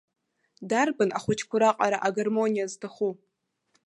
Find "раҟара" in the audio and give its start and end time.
1.61-1.97